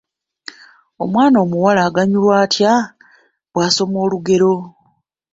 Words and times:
Omwana 1.03 1.37
omuwala 1.45 1.81
aganyulwa 1.87 2.35
atya 2.43 2.73
bw’asoma 3.53 3.97
olugero? 4.05 4.53